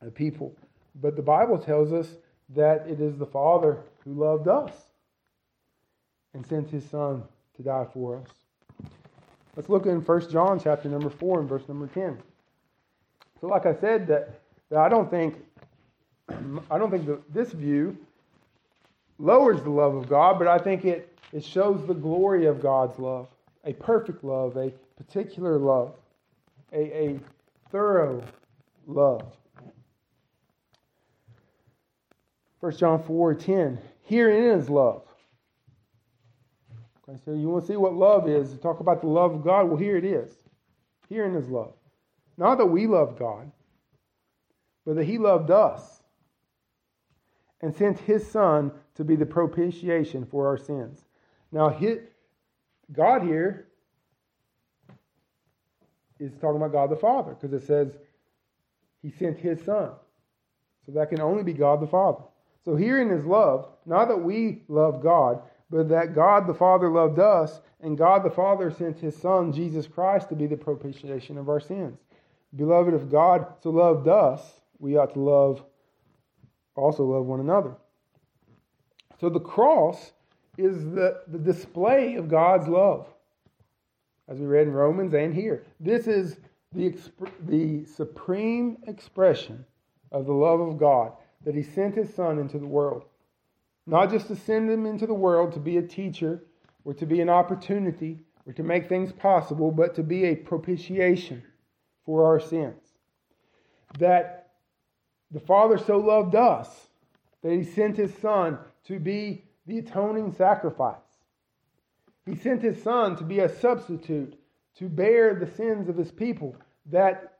[0.00, 0.56] the people.
[1.00, 2.16] But the Bible tells us
[2.50, 4.72] that it is the Father who loved us
[6.34, 7.22] and sent his Son
[7.56, 8.90] to die for us.
[9.54, 12.18] Let's look in 1 John chapter number 4 and verse number 10.
[13.42, 15.34] So like I said that, that I don't think
[16.70, 17.98] I don't think this view
[19.18, 23.00] lowers the love of God, but I think it, it shows the glory of God's
[23.00, 23.26] love,
[23.64, 25.92] a perfect love, a particular love,
[26.72, 27.20] a, a
[27.72, 28.22] thorough
[28.86, 29.24] love.
[32.60, 33.78] 1 John 4 10.
[34.04, 35.02] Herein is love.
[37.08, 39.64] Okay, so you want to see what love is, talk about the love of God.
[39.64, 40.30] Well, here it is.
[41.08, 41.72] Herein is love.
[42.36, 43.50] Not that we love God,
[44.86, 46.02] but that He loved us
[47.60, 51.04] and sent His Son to be the propitiation for our sins.
[51.50, 51.68] Now,
[52.92, 53.68] God here
[56.18, 57.96] is talking about God the Father because it says
[59.02, 59.90] He sent His Son.
[60.86, 62.24] So that can only be God the Father.
[62.64, 67.18] So herein is love, not that we love God, but that God the Father loved
[67.18, 71.48] us, and God the Father sent his Son, Jesus Christ, to be the propitiation of
[71.48, 71.98] our sins.
[72.54, 75.64] Beloved, if God so loved us, we ought to love,
[76.74, 77.74] also love one another.
[79.20, 80.12] So the cross
[80.58, 83.06] is the, the display of God's love,
[84.28, 85.64] as we read in Romans and here.
[85.80, 86.36] This is
[86.74, 89.64] the, exp- the supreme expression
[90.10, 91.12] of the love of God
[91.44, 93.04] that He sent His Son into the world.
[93.86, 96.44] Not just to send him into the world to be a teacher
[96.84, 101.42] or to be an opportunity or to make things possible, but to be a propitiation
[102.04, 102.80] for our sins.
[103.98, 104.50] That
[105.30, 106.88] the Father so loved us
[107.42, 110.96] that he sent his Son to be the atoning sacrifice.
[112.26, 114.38] He sent his Son to be a substitute,
[114.76, 117.38] to bear the sins of his people, that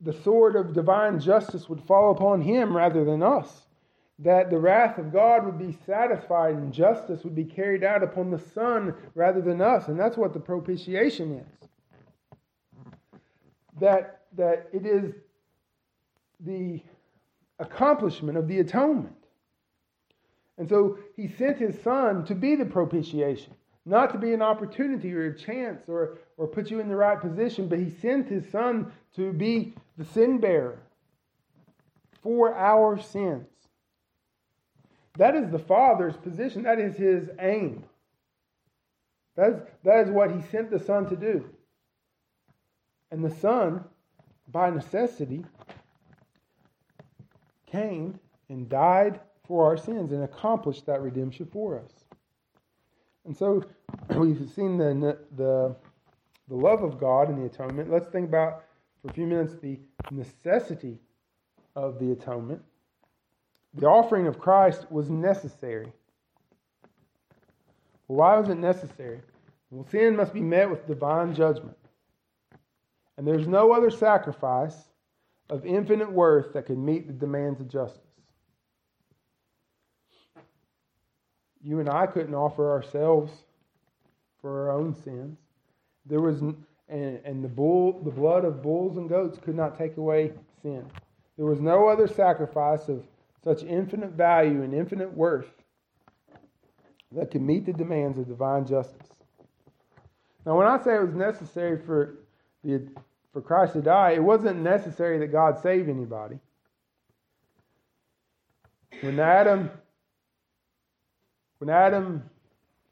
[0.00, 3.66] the sword of divine justice would fall upon him rather than us
[4.22, 8.30] that the wrath of God would be satisfied and justice would be carried out upon
[8.30, 9.88] the Son rather than us.
[9.88, 11.68] And that's what the propitiation is.
[13.82, 15.12] That, that it is
[16.38, 16.80] the
[17.58, 19.16] accomplishment of the atonement.
[20.56, 25.12] And so he sent his Son to be the propitiation, not to be an opportunity
[25.12, 28.48] or a chance or, or put you in the right position, but he sent his
[28.52, 30.78] Son to be the sin bearer
[32.22, 33.48] for our sins.
[35.18, 36.62] That is the Father's position.
[36.62, 37.82] That is his aim.
[39.34, 41.50] That is, that is what he sent the Son to do.
[43.12, 43.84] And the Son
[44.52, 45.44] by necessity,
[47.66, 51.90] came and died for our sins and accomplished that redemption for us.
[53.24, 53.64] And so
[54.16, 55.74] we've seen the, the,
[56.48, 57.90] the love of God and the atonement.
[57.90, 58.64] Let's think about,
[59.00, 59.78] for a few minutes, the
[60.10, 60.98] necessity
[61.74, 62.62] of the atonement.
[63.74, 65.90] The offering of Christ was necessary.
[68.06, 69.22] Well, why was it necessary?
[69.70, 71.76] Well, sin must be met with divine judgment.
[73.16, 74.76] And there's no other sacrifice
[75.50, 78.00] of infinite worth that can meet the demands of justice.
[81.62, 83.32] You and I couldn't offer ourselves
[84.40, 85.38] for our own sins.
[86.06, 89.96] There was and, and the bull the blood of bulls and goats could not take
[89.96, 90.84] away sin.
[91.36, 93.04] There was no other sacrifice of
[93.44, 95.50] such infinite value and infinite worth
[97.12, 99.08] that could meet the demands of divine justice.
[100.44, 102.16] Now, when I say it was necessary for
[102.64, 102.88] the
[103.32, 106.38] for Christ to die, it wasn't necessary that God save anybody.
[109.00, 109.70] When Adam
[111.58, 112.22] when Adam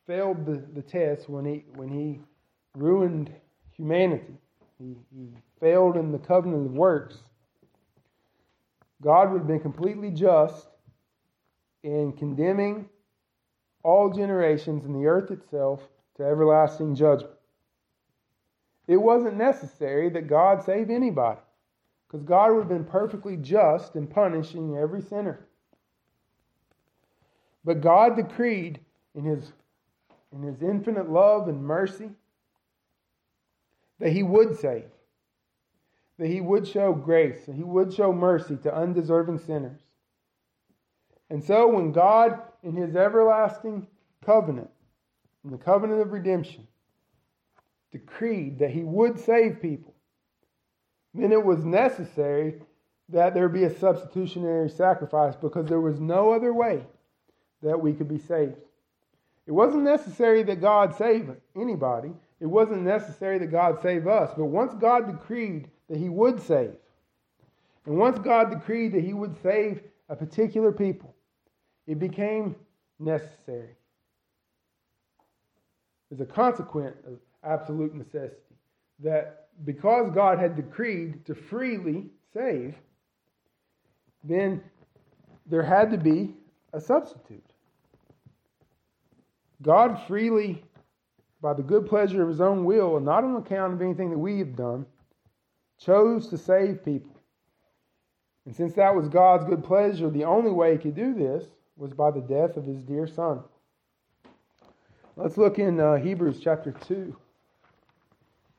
[0.07, 2.21] failed the, the test, when he when he
[2.75, 3.33] ruined
[3.77, 4.35] humanity,
[4.79, 5.29] he, he
[5.61, 7.19] failed in the covenant of works,
[9.03, 10.69] God would have been completely just
[11.83, 12.89] in condemning
[13.83, 15.83] all generations and the earth itself
[16.17, 17.40] to everlasting judgment.
[18.91, 21.39] It wasn't necessary that God save anybody
[22.09, 25.47] because God would have been perfectly just in punishing every sinner.
[27.65, 28.81] But God decreed
[29.15, 29.53] in his,
[30.33, 32.11] in his infinite love and mercy
[34.01, 34.91] that he would save,
[36.19, 39.79] that he would show grace, and he would show mercy to undeserving sinners.
[41.31, 43.87] And so when God, in his everlasting
[44.27, 44.71] covenant,
[45.45, 46.67] in the covenant of redemption,
[47.93, 49.95] decreed that he would save people,
[51.15, 52.63] then it was necessary
[53.09, 56.85] that there be a substitutionary sacrifice because there was no other way
[57.63, 58.57] that we could be saved.
[59.47, 62.13] It wasn't necessary that God save anybody.
[62.39, 64.33] It wasn't necessary that God save us.
[64.37, 66.77] But once God decreed that he would save,
[67.87, 71.15] and once God decreed that he would save a particular people,
[71.87, 72.55] it became
[72.99, 73.77] necessary.
[76.13, 78.57] As a consequence of absolute necessity.
[79.01, 82.75] That because God had decreed to freely save,
[84.25, 84.63] then
[85.47, 86.35] there had to be
[86.73, 87.45] a substitute.
[89.63, 90.63] God freely,
[91.43, 94.19] by the good pleasure of his own will, and not on account of anything that
[94.19, 94.87] we have done,
[95.79, 97.17] chose to save people.
[98.47, 101.45] And since that was God's good pleasure, the only way he could do this
[101.77, 103.41] was by the death of his dear son.
[105.17, 107.15] Let's look in uh, Hebrews chapter 2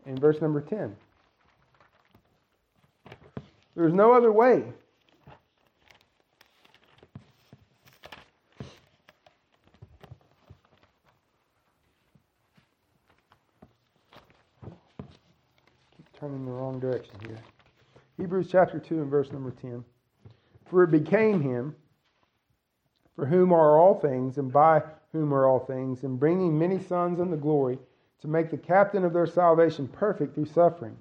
[0.06, 0.96] and verse number 10.
[3.76, 4.64] There's no other way.
[15.96, 17.38] Keep turning the wrong direction here.
[18.18, 19.84] Hebrews chapter 2 and verse number 10.
[20.70, 21.76] For it became him,
[23.16, 27.20] for whom are all things, and by whom are all things, and bringing many sons
[27.20, 27.80] unto glory,
[28.21, 30.95] to make the captain of their salvation perfect through suffering.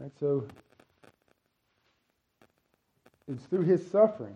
[0.00, 0.46] Right, so
[3.28, 4.34] it's through his suffering.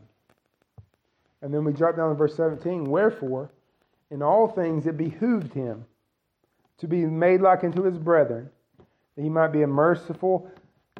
[1.42, 2.84] And then we drop down to verse 17.
[2.84, 3.50] Wherefore,
[4.10, 5.84] in all things it behooved him
[6.78, 8.50] to be made like unto his brethren,
[9.16, 10.50] that he might be a merciful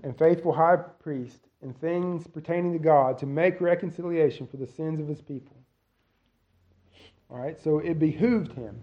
[0.03, 5.01] and faithful high priest in things pertaining to God to make reconciliation for the sins
[5.01, 5.57] of his people.
[7.31, 8.79] All right, so it behooved him.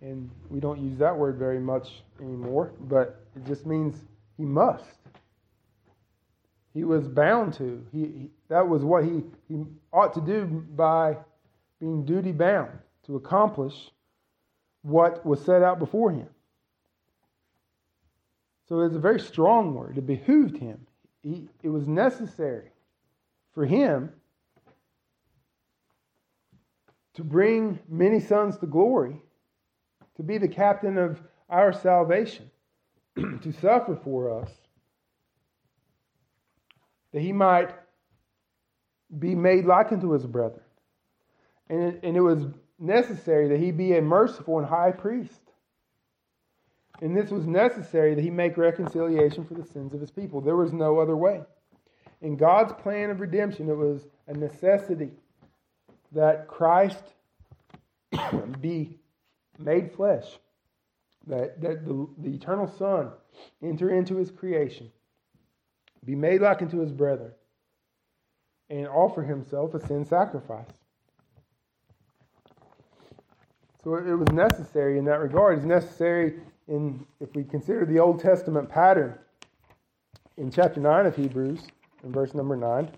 [0.00, 3.96] And we don't use that word very much anymore, but it just means
[4.36, 4.84] he must.
[6.74, 7.84] He was bound to.
[7.92, 10.44] He, he that was what he, he ought to do
[10.76, 11.16] by
[11.80, 13.90] being duty bound to accomplish
[14.82, 16.28] what was set out before him.
[18.68, 19.98] So it's a very strong word.
[19.98, 20.86] It behooved him.
[21.22, 22.70] He, it was necessary
[23.52, 24.10] for him
[27.14, 29.20] to bring many sons to glory,
[30.16, 32.50] to be the captain of our salvation,
[33.16, 34.50] to suffer for us,
[37.12, 37.70] that he might
[39.16, 40.64] be made like unto his brethren.
[41.68, 42.44] And it, and it was
[42.78, 45.40] necessary that he be a merciful and high priest
[47.00, 50.40] and this was necessary that he make reconciliation for the sins of his people.
[50.40, 51.42] There was no other way.
[52.22, 55.10] In God's plan of redemption, it was a necessity
[56.12, 57.02] that Christ
[58.60, 58.98] be
[59.58, 60.24] made flesh,
[61.26, 63.10] that, that the, the eternal Son
[63.62, 64.90] enter into his creation,
[66.04, 67.32] be made like unto his brethren,
[68.70, 70.70] and offer himself a sin sacrifice.
[73.82, 75.58] So it was necessary in that regard.
[75.58, 76.36] It's necessary
[76.68, 79.18] in if we consider the Old Testament pattern
[80.36, 81.60] in chapter 9 of Hebrews,
[82.02, 82.88] in verse number 9.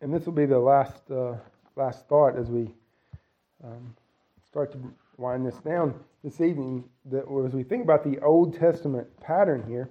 [0.00, 1.34] And this will be the last uh,
[1.76, 2.70] last thought as we
[3.64, 3.94] um,
[4.48, 4.78] start to
[5.16, 6.84] wind this down this evening.
[7.06, 9.90] That as we think about the Old Testament pattern here,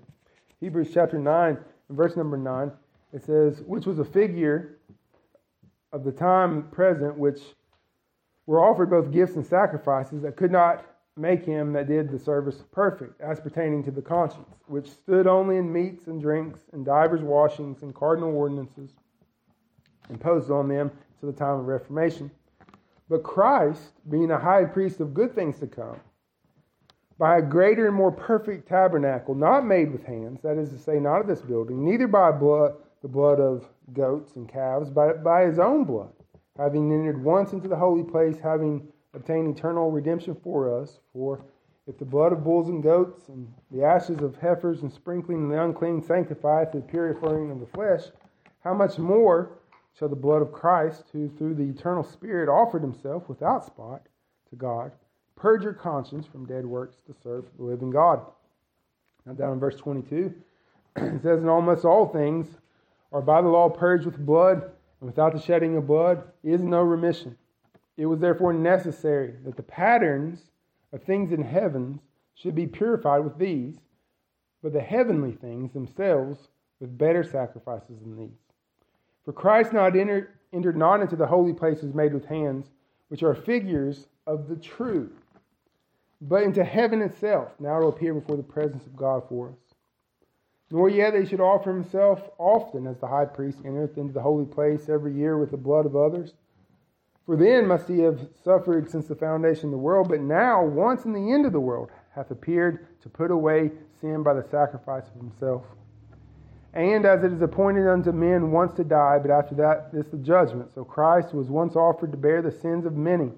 [0.59, 1.57] Hebrews chapter 9,
[1.89, 2.71] and verse number 9
[3.13, 4.77] it says, which was a figure
[5.93, 7.41] of the time present, which
[8.45, 10.85] were offered both gifts and sacrifices that could not
[11.15, 15.57] make him that did the service perfect, as pertaining to the conscience, which stood only
[15.57, 18.91] in meats and drinks and divers washings and cardinal ordinances
[20.09, 22.29] imposed on them to the time of Reformation.
[23.09, 25.99] But Christ, being a high priest of good things to come,
[27.17, 30.99] by a greater and more perfect tabernacle, not made with hands, that is to say,
[30.99, 35.45] not of this building, neither by blood the blood of goats and calves, but by
[35.45, 36.11] his own blood,
[36.57, 40.99] having entered once into the holy place, having obtained eternal redemption for us.
[41.13, 41.43] For
[41.87, 45.49] if the blood of bulls and goats and the ashes of heifers and sprinkling of
[45.49, 48.01] the unclean sanctifieth the purifying of the flesh,
[48.63, 49.59] how much more
[49.97, 54.03] shall the blood of Christ, who through the eternal Spirit offered himself without spot
[54.49, 54.91] to God,
[55.35, 58.21] purge your conscience from dead works to serve the living God?
[59.25, 60.33] Now, down in verse 22,
[60.97, 62.47] it says, In almost all things,
[63.11, 64.63] are by the law purged with blood,
[64.99, 67.37] and without the shedding of blood is no remission.
[67.95, 70.51] It was therefore necessary that the patterns
[70.93, 71.99] of things in heavens
[72.35, 73.77] should be purified with these,
[74.61, 76.49] but the heavenly things themselves
[76.79, 78.39] with better sacrifices than these.
[79.25, 82.69] For Christ not entered, entered not into the holy places made with hands,
[83.09, 85.11] which are figures of the true,
[86.21, 89.66] but into heaven itself, now to appear before the presence of God for us
[90.69, 94.45] nor yet they should offer himself often as the high priest entereth into the holy
[94.45, 96.33] place every year with the blood of others.
[97.25, 101.05] For then must he have suffered since the foundation of the world, but now, once
[101.05, 105.07] in the end of the world, hath appeared to put away sin by the sacrifice
[105.07, 105.63] of himself.
[106.73, 110.17] And as it is appointed unto men once to die, but after that is the
[110.17, 110.73] judgment.
[110.73, 113.31] So Christ was once offered to bear the sins of many.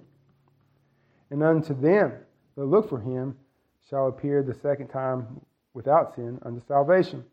[1.32, 2.14] And unto them
[2.56, 3.38] that look for him
[3.90, 5.42] shall appear the second time
[5.74, 7.24] without sin unto salvation.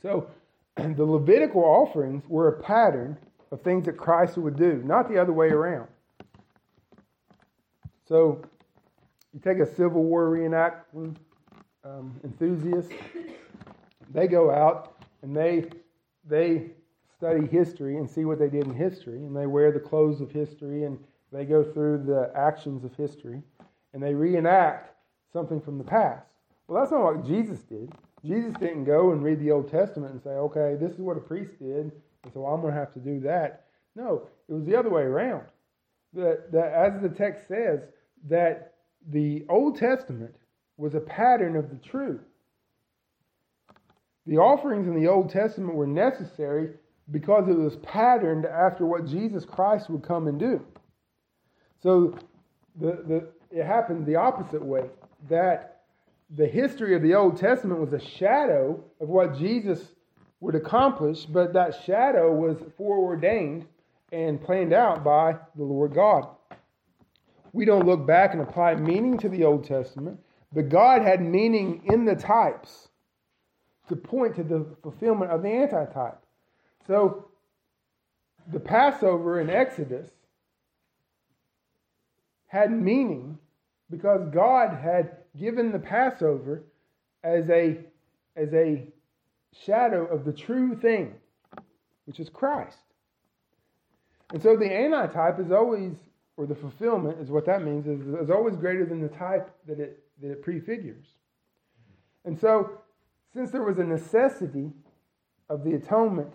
[0.00, 0.28] So
[0.76, 3.16] the Levitical offerings were a pattern
[3.50, 5.88] of things that Christ would do, not the other way around.
[8.08, 8.42] So
[9.32, 11.16] you take a Civil War reenactment
[11.84, 12.90] um, enthusiast,
[14.12, 15.64] they go out and they
[16.24, 16.70] they
[17.16, 20.30] study history and see what they did in history, and they wear the clothes of
[20.30, 20.98] history and
[21.32, 23.42] they go through the actions of history,
[23.94, 24.94] and they reenact
[25.32, 26.26] something from the past.
[26.72, 27.92] Well, that's not what Jesus did.
[28.24, 31.20] Jesus didn't go and read the Old Testament and say, okay, this is what a
[31.20, 31.92] priest did,
[32.24, 33.66] and so I'm going to have to do that.
[33.94, 35.44] No, it was the other way around.
[36.14, 37.80] That, that as the text says,
[38.30, 38.72] that
[39.10, 40.34] the Old Testament
[40.78, 42.22] was a pattern of the truth.
[44.26, 46.70] The offerings in the Old Testament were necessary
[47.10, 50.64] because it was patterned after what Jesus Christ would come and do.
[51.82, 52.16] So
[52.80, 54.84] the, the, it happened the opposite way
[55.28, 55.71] that
[56.34, 59.92] the history of the Old Testament was a shadow of what Jesus
[60.40, 63.66] would accomplish, but that shadow was foreordained
[64.12, 66.26] and planned out by the Lord God.
[67.52, 70.18] We don't look back and apply meaning to the Old Testament,
[70.52, 72.88] but God had meaning in the types
[73.88, 76.18] to point to the fulfillment of the antitype.
[76.86, 77.28] So
[78.50, 80.08] the Passover in Exodus
[82.46, 83.38] had meaning
[83.90, 86.64] because God had given the Passover
[87.24, 87.78] as a,
[88.36, 88.86] as a
[89.64, 91.14] shadow of the true thing,
[92.04, 92.78] which is Christ.
[94.32, 95.92] And so the antitype is always,
[96.36, 99.78] or the fulfillment is what that means, is, is always greater than the type that
[99.78, 101.06] it, that it prefigures.
[102.24, 102.70] And so,
[103.34, 104.70] since there was a necessity
[105.48, 106.32] of the atonement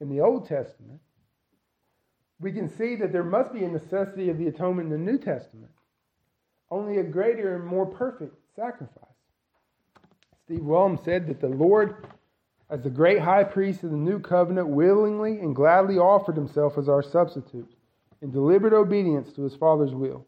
[0.00, 1.00] in the Old Testament,
[2.40, 5.18] we can see that there must be a necessity of the atonement in the New
[5.18, 5.70] Testament
[6.74, 9.04] only a greater and more perfect sacrifice.
[10.44, 12.08] Steve Wellum said that the Lord,
[12.68, 16.88] as the great high priest of the new covenant, willingly and gladly offered himself as
[16.88, 17.70] our substitute
[18.20, 20.26] in deliberate obedience to his Father's will.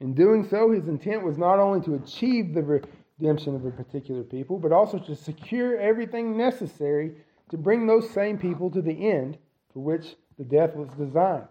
[0.00, 4.22] In doing so, his intent was not only to achieve the redemption of a particular
[4.22, 7.14] people, but also to secure everything necessary
[7.48, 9.38] to bring those same people to the end
[9.72, 11.48] for which the death was designed.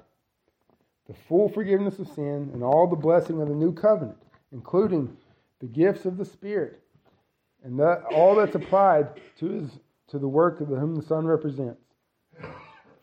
[1.08, 4.18] The full forgiveness of sin and all the blessing of the new covenant,
[4.56, 5.16] including
[5.60, 6.82] the gifts of the Spirit,
[7.64, 9.70] and that, all that's applied to, his,
[10.08, 11.82] to the work of whom the Son represents.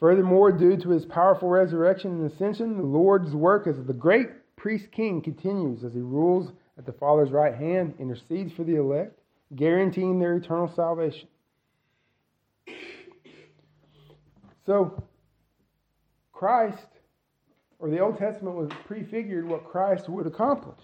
[0.00, 4.90] Furthermore, due to his powerful resurrection and ascension, the Lord's work as the great priest
[4.90, 9.20] king continues as he rules at the Father's right hand, intercedes for the elect,
[9.54, 11.28] guaranteeing their eternal salvation.
[14.64, 15.04] So,
[16.32, 16.86] Christ,
[17.78, 20.80] or the Old Testament was prefigured what Christ would accomplish.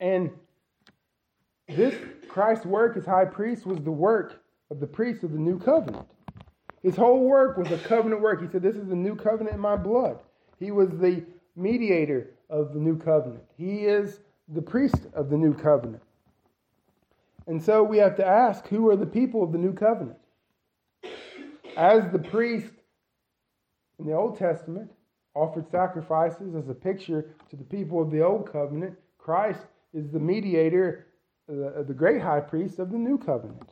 [0.00, 0.30] And
[1.68, 1.94] this
[2.28, 6.06] Christ's work as high priest was the work of the priest of the new covenant.
[6.82, 8.42] His whole work was a covenant work.
[8.42, 10.20] He said, This is the new covenant in my blood.
[10.58, 11.24] He was the
[11.56, 16.02] mediator of the new covenant, he is the priest of the new covenant.
[17.48, 20.18] And so we have to ask who are the people of the new covenant?
[21.76, 22.72] As the priest
[23.98, 24.90] in the Old Testament
[25.34, 29.60] offered sacrifices as a picture to the people of the Old Covenant, Christ
[29.94, 31.06] is the mediator,
[31.48, 33.70] the, the great high priest of the new covenant.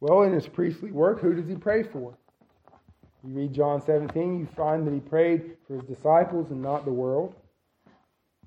[0.00, 2.16] Well, in his priestly work, who does he pray for?
[3.22, 6.92] You read John 17, you find that he prayed for his disciples and not the
[6.92, 7.34] world.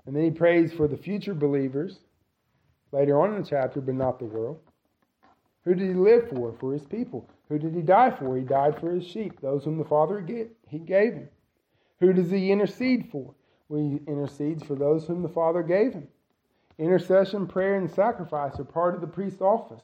[0.06, 2.00] And then he prays for the future believers
[2.92, 4.60] later on in the chapter, but not the world.
[5.64, 6.54] Who did he live for?
[6.60, 7.30] For his people.
[7.50, 8.36] Who did he die for?
[8.36, 10.26] He died for his sheep, those whom the Father
[10.68, 11.30] he gave him.
[12.00, 13.34] Who does he intercede for?
[13.70, 16.08] Well, he intercedes for those whom the Father gave him.
[16.78, 19.84] Intercession, prayer, and sacrifice are part of the priest's office.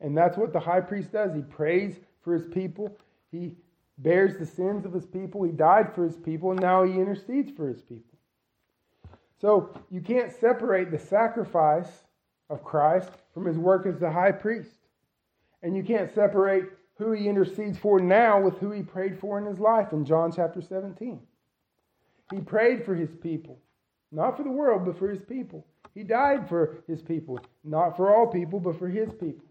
[0.00, 1.34] And that's what the high priest does.
[1.34, 2.96] He prays for his people.
[3.30, 3.56] He
[3.98, 5.42] bears the sins of his people.
[5.42, 8.18] He died for his people, and now he intercedes for his people.
[9.40, 12.04] So you can't separate the sacrifice
[12.50, 14.76] of Christ from his work as the high priest.
[15.62, 16.64] And you can't separate
[16.98, 20.32] who he intercedes for now with who he prayed for in his life in John
[20.32, 21.20] chapter 17.
[22.30, 23.58] He prayed for his people,
[24.12, 25.66] not for the world, but for his people.
[25.94, 29.44] He died for his people, not for all people, but for his people.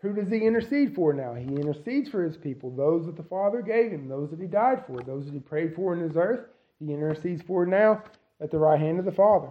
[0.00, 1.34] Who does he intercede for now?
[1.34, 4.84] He intercedes for his people, those that the Father gave him, those that he died
[4.84, 6.46] for, those that he prayed for in his earth.
[6.80, 8.02] He intercedes for now
[8.40, 9.50] at the right hand of the Father.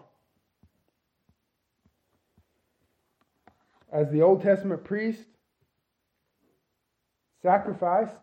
[3.94, 5.24] As the Old Testament priest
[7.42, 8.18] sacrificed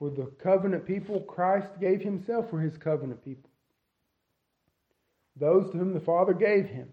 [0.00, 3.47] for the covenant people, Christ gave himself for his covenant people.
[5.38, 6.88] Those to whom the Father gave him,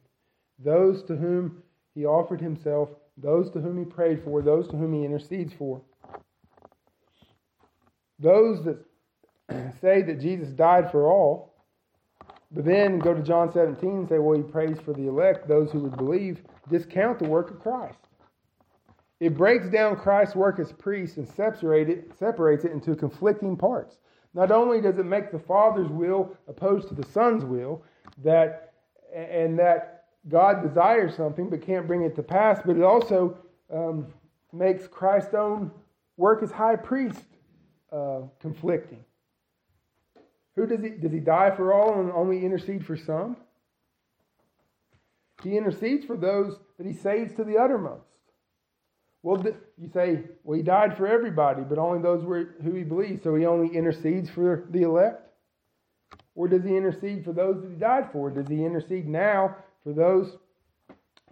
[0.59, 4.93] those to whom he offered himself those to whom he prayed for, those to whom
[4.93, 5.81] he intercedes for.
[8.19, 8.85] Those that
[9.81, 11.53] say that Jesus died for all,
[12.51, 15.71] but then go to John 17 and say, well, he prays for the elect, those
[15.71, 17.99] who would believe, discount the work of Christ.
[19.19, 23.97] It breaks down Christ's work as priest and separate it, separates it into conflicting parts.
[24.33, 27.83] Not only does it make the Father's will opposed to the Son's will,
[28.23, 28.73] that
[29.13, 33.37] and that God desires something but can't bring it to pass, but it also
[33.73, 34.07] um,
[34.51, 35.71] makes Christ's own
[36.17, 37.23] work as high priest
[37.91, 39.03] uh, conflicting.
[40.55, 43.37] Who does he does he die for all and only intercede for some?
[45.43, 48.07] He intercedes for those that he saves to the uttermost.
[49.21, 49.43] Well,
[49.77, 53.45] you say, well, he died for everybody, but only those who he believes, so he
[53.45, 55.24] only intercedes for the elect?
[56.35, 58.29] Or does he intercede for those that he died for?
[58.29, 60.37] Does he intercede now for those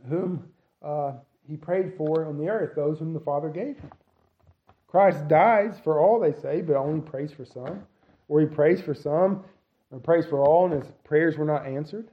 [0.08, 0.46] whom
[0.82, 1.14] uh,
[1.48, 3.92] he prayed for on the earth, those whom the Father gave him.
[4.88, 7.84] Christ dies for all, they say, but only prays for some.
[8.28, 9.44] Or he prays for some,
[9.92, 12.10] or prays for all, and his prayers were not answered.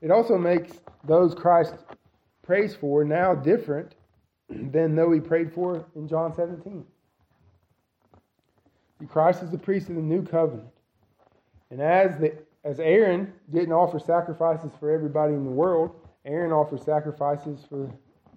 [0.00, 0.72] It also makes
[1.06, 1.74] those Christ
[2.42, 3.94] prays for now different
[4.48, 6.84] than though he prayed for in John 17.
[9.08, 10.73] Christ is the priest of the new covenant.
[11.74, 15.90] And as the as Aaron didn't offer sacrifices for everybody in the world,
[16.24, 17.90] Aaron offered sacrifices for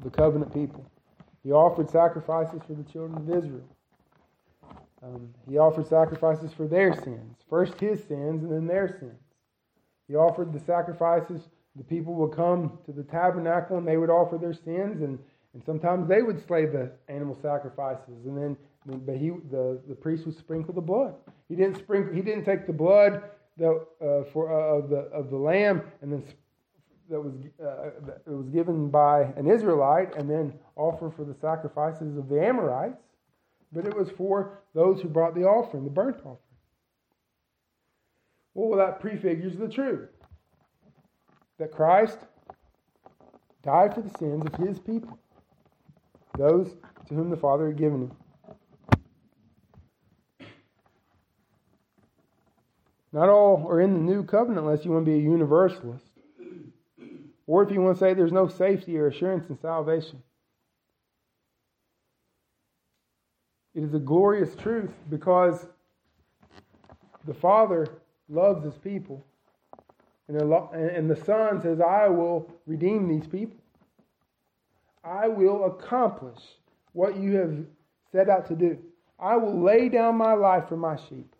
[0.03, 0.83] the covenant people.
[1.43, 3.69] He offered sacrifices for the children of Israel.
[5.03, 7.37] Um, he offered sacrifices for their sins.
[7.47, 9.21] First his sins and then their sins.
[10.07, 11.43] He offered the sacrifices.
[11.75, 15.19] The people would come to the tabernacle and they would offer their sins, and,
[15.53, 18.25] and sometimes they would slay the animal sacrifices.
[18.25, 18.57] And then,
[18.87, 21.13] but he, the, the priest would sprinkle the blood.
[21.49, 22.13] He didn't sprinkle.
[22.13, 23.23] He didn't take the blood
[23.57, 26.23] the, uh, for, uh, of, the, of the lamb and then
[27.09, 32.17] that was, uh, that was given by an Israelite and then offered for the sacrifices
[32.17, 33.01] of the Amorites,
[33.71, 36.37] but it was for those who brought the offering, the burnt offering.
[38.53, 40.09] Well, that prefigures the truth
[41.59, 42.17] that Christ
[43.63, 45.17] died for the sins of his people,
[46.37, 46.75] those
[47.07, 48.11] to whom the Father had given him.
[53.13, 56.05] Not all are in the new covenant unless you want to be a universalist.
[57.45, 60.21] Or if you want to say there's no safety or assurance in salvation.
[63.73, 65.65] It is a glorious truth because
[67.25, 67.87] the Father
[68.27, 69.23] loves his people.
[70.27, 73.57] And the Son says, I will redeem these people.
[75.03, 76.39] I will accomplish
[76.91, 77.55] what you have
[78.11, 78.77] set out to do.
[79.17, 81.33] I will lay down my life for my sheep.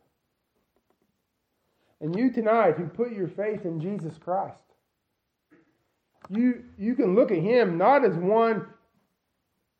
[2.02, 4.62] And you tonight who put your faith in Jesus Christ,
[6.30, 8.68] you, you can look at him not as one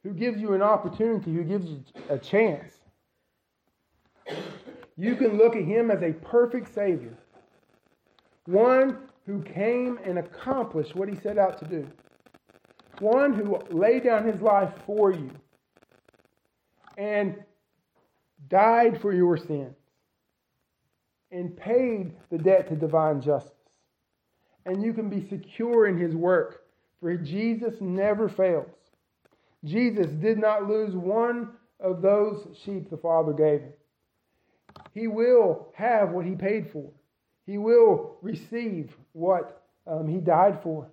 [0.04, 2.74] who gives you an opportunity, who gives you a chance.
[4.98, 7.18] You can look at him as a perfect Savior,
[8.46, 11.88] one who came and accomplished what he set out to do,
[13.00, 15.30] one who laid down his life for you
[16.98, 17.36] and
[18.50, 19.76] died for your sins
[21.32, 23.52] and paid the debt to divine justice.
[24.66, 26.64] And you can be secure in his work,
[27.00, 28.68] for Jesus never fails.
[29.64, 33.74] Jesus did not lose one of those sheep the Father gave him.
[34.94, 36.90] He will have what he paid for,
[37.46, 40.88] he will receive what um, he died for.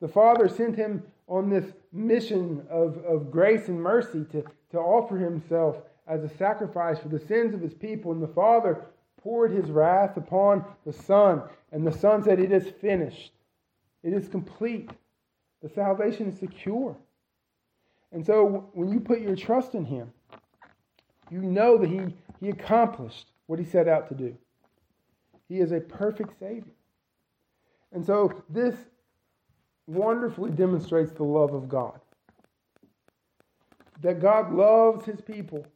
[0.00, 5.16] The Father sent him on this mission of, of grace and mercy to, to offer
[5.16, 8.12] himself as a sacrifice for the sins of his people.
[8.12, 8.84] And the Father
[9.22, 11.42] poured his wrath upon the Son.
[11.72, 13.32] And the Son said, It is finished.
[14.02, 14.90] It is complete.
[15.62, 16.96] The salvation is secure.
[18.12, 20.12] And so when you put your trust in him,
[21.30, 22.00] you know that he,
[22.40, 24.36] he accomplished what he set out to do.
[25.48, 26.72] He is a perfect Savior.
[27.92, 28.74] And so this
[29.86, 32.00] wonderfully demonstrates the love of God.
[34.02, 35.66] That God loves his people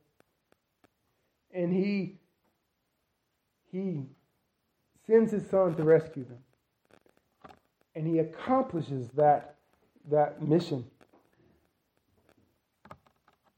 [1.52, 2.18] and he
[3.74, 4.02] he
[5.04, 6.38] sends his son to rescue them.
[7.96, 9.56] And he accomplishes that,
[10.10, 10.84] that mission.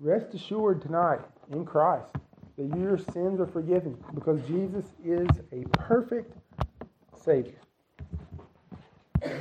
[0.01, 1.21] Rest assured tonight
[1.53, 2.09] in Christ
[2.57, 6.35] that your sins are forgiven because Jesus is a perfect
[7.23, 7.61] Savior.